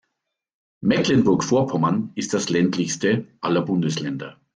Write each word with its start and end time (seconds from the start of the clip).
Mecklenburg-Vorpommern 0.83 2.09
ist 2.15 2.33
das 2.33 2.49
ländlichste 2.49 3.27
aller 3.39 3.61
Bundesländer. 3.61 4.35